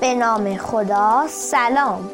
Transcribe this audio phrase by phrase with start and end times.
[0.00, 2.10] به نام خدا سلام.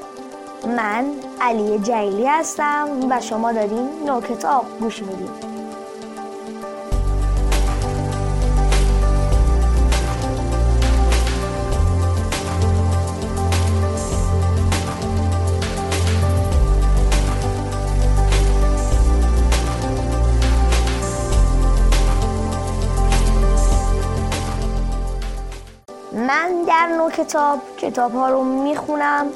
[0.76, 1.04] من
[1.40, 5.49] علی جلیلی هستم و شما دارین نو کتاب گوش میدین
[27.24, 29.26] کتاب کتاب ها رو می‌خونم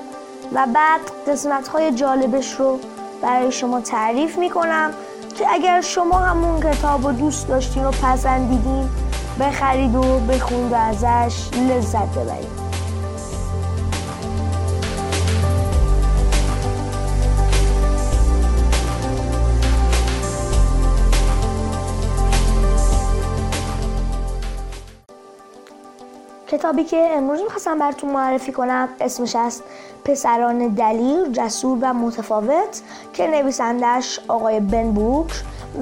[0.54, 2.78] و بعد قسمت های جالبش رو
[3.22, 4.90] برای شما تعریف می‌کنم
[5.38, 8.88] که اگر شما همون کتاب رو دوست داشتین و پسندیدین
[9.40, 12.63] بخرید و بخونید و ازش لذت ببرید.
[26.54, 29.62] کتابی که امروز می‌خواستم براتون معرفی کنم اسمش است
[30.04, 35.32] پسران دلیر جسور و متفاوت که نویسندش آقای بن بوک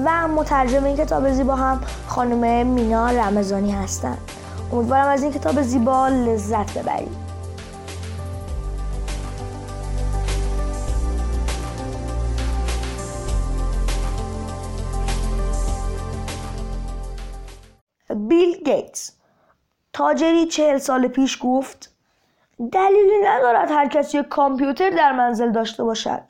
[0.05, 4.17] و مترجم این کتاب زیبا هم خانم مینا رمضانی هستند
[4.71, 7.23] امیدوارم از این کتاب زیبا لذت ببرید.
[18.15, 19.11] بیل گیتس
[19.93, 21.95] تاجری چهل سال پیش گفت
[22.71, 26.21] دلیلی ندارد هر کسی یک کامپیوتر در منزل داشته باشد.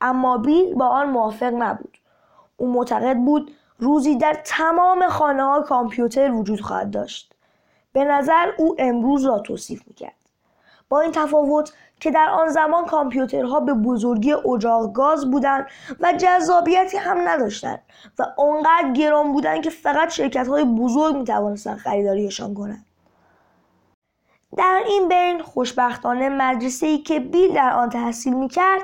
[0.00, 1.98] اما بیل با آن موافق نبود.
[2.56, 7.34] او معتقد بود روزی در تمام خانه ها کامپیوتر وجود خواهد داشت.
[7.92, 10.19] به نظر او امروز را توصیف می‌کرد.
[10.90, 15.66] با این تفاوت که در آن زمان کامپیوترها به بزرگی اجاق گاز بودند
[16.00, 17.82] و جذابیتی هم نداشتند
[18.18, 22.86] و آنقدر گران بودند که فقط شرکت های بزرگ می توانستند خریداریشان کنند.
[24.56, 28.82] در این بین خوشبختانه مدرسه ای که بیل در آن تحصیل می کرد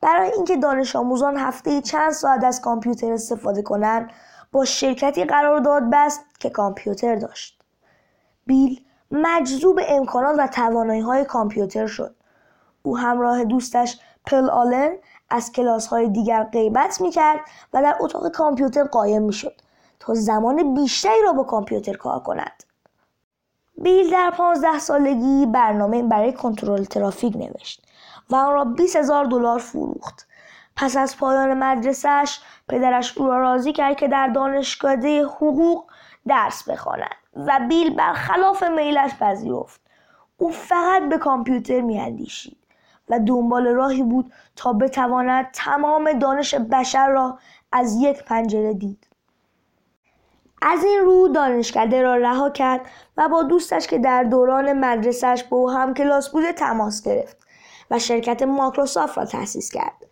[0.00, 4.10] برای اینکه دانش آموزان هفته چند ساعت از کامپیوتر استفاده کنند
[4.52, 7.62] با شرکتی قرار داد بست که کامپیوتر داشت.
[8.46, 12.14] بیل مجذوب امکانات و توانایی های کامپیوتر شد
[12.82, 14.96] او همراه دوستش پل آلن
[15.30, 17.40] از کلاس های دیگر غیبت می کرد
[17.72, 19.60] و در اتاق کامپیوتر قایم می شد
[20.00, 22.64] تا زمان بیشتری را با کامپیوتر کار کند.
[23.78, 27.86] بیل در پانزده سالگی برنامه برای کنترل ترافیک نوشت
[28.30, 30.26] و آن را 20 هزار دلار فروخت.
[30.76, 35.84] پس از پایان مدرسهش پدرش او را راضی کرد که در دانشگاه حقوق
[36.26, 39.80] درس بخواند و بیل برخلاف میلش پذیرفت.
[40.36, 42.58] او فقط به کامپیوتر میاندیشید
[43.08, 47.38] و دنبال راهی بود تا بتواند تمام دانش بشر را
[47.72, 49.06] از یک پنجره دید
[50.62, 52.80] از این رو دانشکده را رها کرد
[53.16, 57.36] و با دوستش که در دوران مدرسهش با او هم کلاس بوده تماس گرفت
[57.90, 60.06] و شرکت ماکروسافت را تأسیس کرد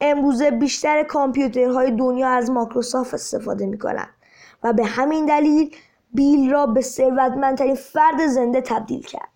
[0.00, 4.14] امروزه بیشتر کامپیوترهای دنیا از ماکروسافت استفاده می کنند
[4.62, 5.76] و به همین دلیل
[6.12, 9.28] بیل را به ثروتمندترین فرد زنده تبدیل کرد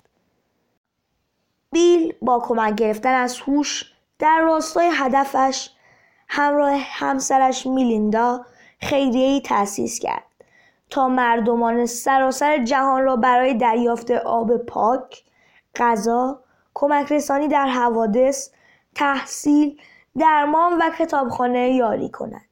[1.72, 5.70] بیل با کمک گرفتن از هوش در راستای هدفش
[6.28, 8.44] همراه همسرش میلیندا
[8.80, 10.25] خیریه‌ای تأسیس کرد
[10.91, 15.25] تا مردمان سراسر جهان را برای دریافت آب پاک،
[15.76, 16.41] غذا،
[16.75, 18.50] کمک رسانی در حوادث،
[18.94, 19.80] تحصیل،
[20.19, 22.50] درمان و کتابخانه یاری کند.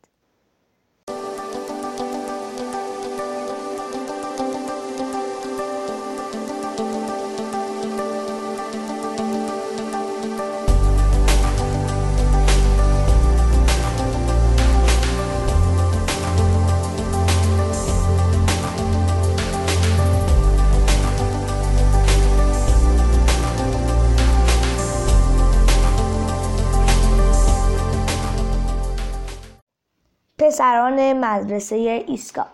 [30.58, 31.76] پسران مدرسه
[32.06, 32.46] ایسکا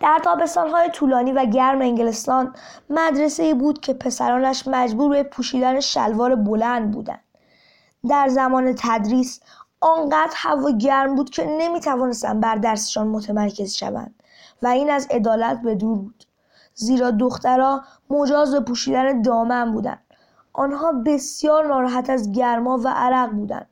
[0.00, 2.54] در تابستانهای طولانی و گرم انگلستان
[2.90, 7.24] مدرسه بود که پسرانش مجبور به پوشیدن شلوار بلند بودند.
[8.08, 9.40] در زمان تدریس
[9.80, 11.80] آنقدر هوا گرم بود که نمی
[12.40, 14.14] بر درسشان متمرکز شوند
[14.62, 16.24] و این از عدالت به دور بود.
[16.74, 20.02] زیرا دخترها مجاز به پوشیدن دامن بودند.
[20.52, 23.68] آنها بسیار ناراحت از گرما و عرق بودند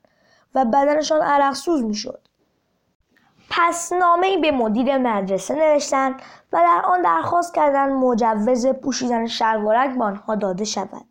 [0.55, 2.27] و بدنشان عرق سوز می شد
[3.49, 6.21] پس نامه به مدیر مدرسه نوشتند
[6.53, 11.05] و در آن درخواست کردند مجوز پوشیدن شلوارک به آنها داده شود.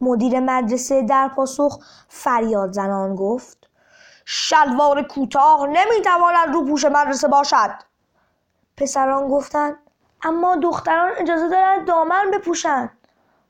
[0.00, 1.78] مدیر مدرسه در پاسخ
[2.08, 3.70] فریاد زنان گفت
[4.24, 7.70] شلوار کوتاه نمی‌تواند رو پوش مدرسه باشد.
[8.76, 9.76] پسران گفتند
[10.22, 12.90] اما دختران اجازه دارند دامن بپوشند.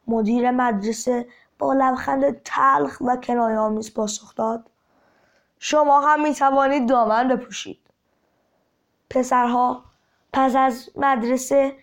[0.06, 1.26] مدیر مدرسه
[1.58, 4.70] با لبخند تلخ و کنایه آمیز پاسخ داد.
[5.58, 7.80] شما هم می توانید دامن بپوشید.
[9.10, 9.84] پسرها
[10.32, 11.76] پس از مدرسه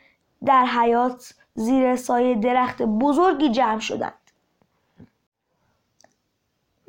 [0.45, 4.31] در حیات زیر سایه درخت بزرگی جمع شدند.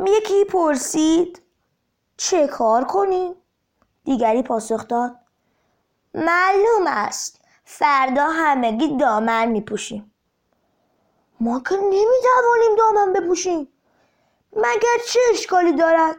[0.07, 1.43] یکی پرسید
[2.17, 3.35] چه کار کنیم؟
[4.05, 5.17] دیگری پاسخ داد
[6.15, 10.15] معلوم است فردا همگی دامن می پوشیم
[11.41, 13.69] ما که نمی توانیم دامن بپوشیم.
[14.57, 16.17] مگر چه اشکالی دارد؟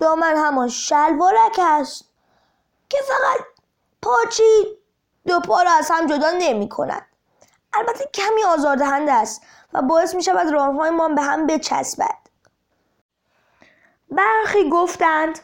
[0.00, 2.04] دامن همان شلوارک است
[2.88, 3.46] که فقط
[4.02, 4.78] پاچی
[5.26, 7.06] دو پا را از هم جدا نمی کند.
[7.72, 9.42] البته کمی آزاردهنده است
[9.72, 12.18] و باعث می شود ما به هم بچسبد.
[14.10, 15.38] برخی گفتند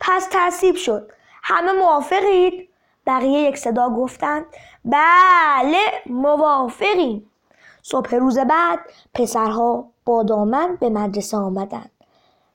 [0.00, 1.12] پس تصیب شد.
[1.42, 2.68] همه موافقید؟
[3.06, 4.46] بقیه یک صدا گفتند
[4.84, 7.30] بله موافقیم.
[7.82, 8.78] صبح روز بعد
[9.14, 11.90] پسرها با دامن به مدرسه آمدند.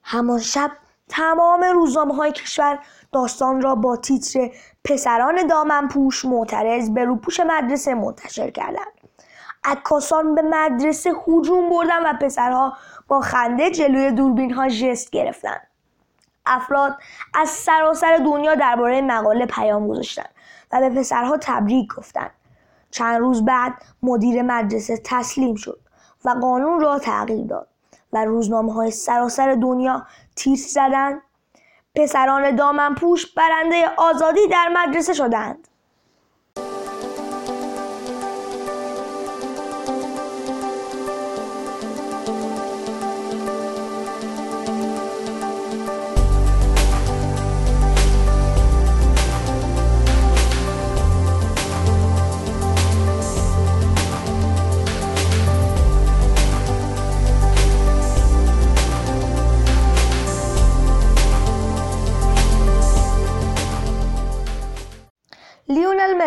[0.03, 0.71] همان شب
[1.11, 2.79] تمام روزنامه های کشور
[3.11, 4.49] داستان را با تیتر
[4.83, 8.91] پسران دامن پوش معترض به روپوش مدرسه منتشر کردند.
[9.63, 12.73] عکاسان به مدرسه هجوم بردن و پسرها
[13.07, 15.67] با خنده جلوی دوربین ها ژست گرفتند.
[16.45, 16.97] افراد
[17.33, 20.29] از سراسر دنیا درباره مقاله پیام گذاشتند
[20.71, 22.31] و به پسرها تبریک گفتند.
[22.91, 23.73] چند روز بعد
[24.03, 25.79] مدیر مدرسه تسلیم شد
[26.25, 27.67] و قانون را تغییر داد.
[28.13, 30.05] و روزنامه های سراسر دنیا
[30.35, 31.21] تیتر زدند
[31.95, 35.67] پسران دامن پوش برنده آزادی در مدرسه شدند.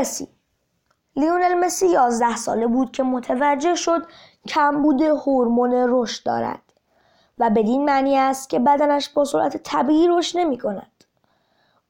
[0.05, 0.29] مسی
[1.17, 4.07] لیونل مسی 11 ساله بود که متوجه شد
[4.49, 6.63] کمبود هورمون رشد دارد
[7.39, 11.05] و بدین معنی است که بدنش با سرعت طبیعی رشد نمی کند.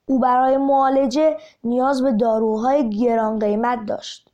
[0.06, 4.30] او برای معالجه نیاز به داروهای گران قیمت داشت.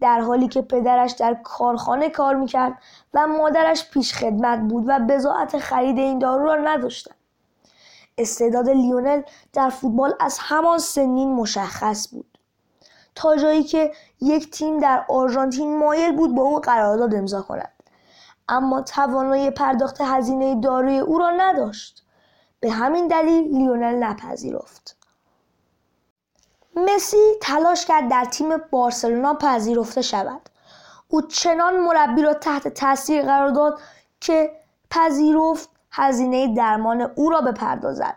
[0.00, 2.78] در حالی که پدرش در کارخانه کار می‌کرد
[3.14, 7.16] و مادرش پیش خدمت بود و بزاعت خرید این دارو را نداشتند.
[8.18, 9.22] استعداد لیونل
[9.52, 12.35] در فوتبال از همان سنین مشخص بود.
[13.16, 17.72] تا جایی که یک تیم در آرژانتین مایل بود با او قرارداد امضا کند.
[18.48, 22.02] اما توانایی پرداخت هزینه داروی او را نداشت.
[22.60, 24.96] به همین دلیل لیونل نپذیرفت.
[26.76, 30.40] مسی تلاش کرد در تیم بارسلونا پذیرفته شود.
[31.08, 33.80] او چنان مربی را تحت تاثیر قرار داد
[34.20, 34.60] که
[34.90, 38.16] پذیرفت هزینه درمان او را بپردازد.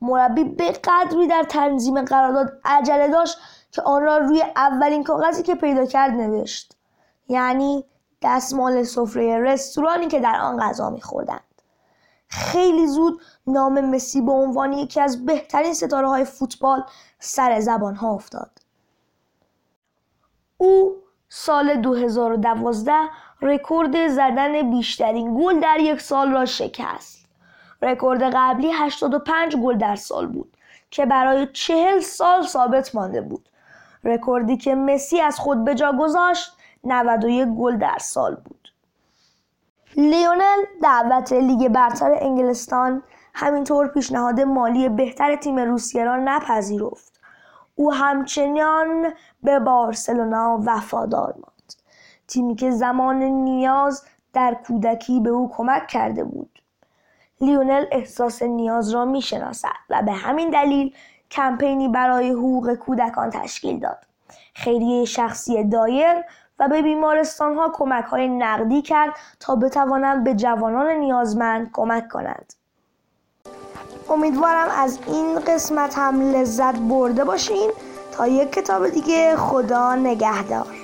[0.00, 3.38] مربی به قدری در تنظیم قرارداد عجله داشت
[3.72, 6.76] که آن را روی اولین کاغذی که پیدا کرد نوشت.
[7.28, 7.84] یعنی
[8.22, 11.44] دستمال سفره رستورانی که در آن غذا میخوردند.
[12.28, 16.84] خیلی زود نام مسی به عنوان یکی از بهترین ستاره های فوتبال
[17.18, 18.50] سر زبان ها افتاد.
[20.56, 20.96] او
[21.28, 22.92] سال 2012
[23.42, 27.26] رکورد زدن بیشترین گل در یک سال را شکست.
[27.82, 30.56] رکورد قبلی 85 گل در سال بود
[30.90, 33.48] که برای چهل سال ثابت مانده بود.
[34.04, 38.68] رکوردی که مسی از خود به جا گذاشت 91 گل در سال بود.
[39.96, 43.02] لیونل دعوت لیگ برتر انگلستان
[43.34, 47.20] همینطور پیشنهاد مالی بهتر تیم روسیه را نپذیرفت.
[47.74, 51.74] او همچنان به بارسلونا وفادار ماند.
[52.28, 56.62] تیمی که زمان نیاز در کودکی به او کمک کرده بود.
[57.40, 60.94] لیونل احساس نیاز را می شناسد و به همین دلیل
[61.30, 63.98] کمپینی برای حقوق کودکان تشکیل داد.
[64.54, 66.24] خیریه شخصی دایر
[66.58, 72.52] و به بیمارستان ها کمک های نقدی کرد تا بتوانند به جوانان نیازمند کمک کنند.
[74.10, 77.70] امیدوارم از این قسمت هم لذت برده باشین.
[78.12, 80.79] تا یک کتاب دیگه خدا نگهدار.